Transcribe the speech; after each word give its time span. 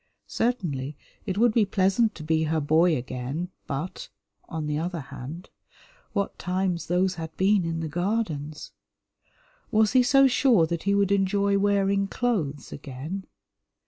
Certainly 0.25 0.97
it 1.27 1.37
would 1.37 1.53
be 1.53 1.63
pleasant 1.63 2.15
to 2.15 2.23
be 2.23 2.45
her 2.45 2.59
boy 2.59 2.97
again, 2.97 3.49
but, 3.67 4.09
on 4.49 4.65
the 4.65 4.79
other 4.79 4.99
hand, 4.99 5.51
what 6.13 6.39
times 6.39 6.87
those 6.87 7.13
had 7.21 7.37
been 7.37 7.63
in 7.65 7.81
the 7.81 7.87
Gardens! 7.87 8.71
Was 9.69 9.91
he 9.91 10.01
so 10.01 10.25
sure 10.25 10.65
that 10.65 10.83
he 10.85 10.95
would 10.95 11.11
enjoy 11.11 11.59
wearing 11.59 12.07
clothes 12.07 12.71
again? 12.73 13.27